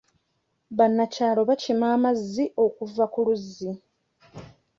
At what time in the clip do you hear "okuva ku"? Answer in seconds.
2.65-3.19